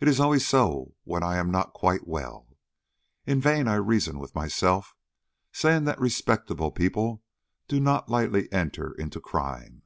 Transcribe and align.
It 0.00 0.08
is 0.08 0.20
always 0.20 0.46
so 0.46 0.96
when 1.04 1.22
I 1.22 1.38
am 1.38 1.50
not 1.50 1.72
quite 1.72 2.06
well. 2.06 2.46
In 3.24 3.40
vain 3.40 3.68
I 3.68 3.76
reason 3.76 4.18
with 4.18 4.34
myself, 4.34 4.94
saying 5.50 5.84
that 5.84 5.98
respectable 5.98 6.70
people 6.70 7.22
do 7.66 7.80
not 7.80 8.10
lightly 8.10 8.52
enter 8.52 8.92
into 8.92 9.18
crime. 9.18 9.80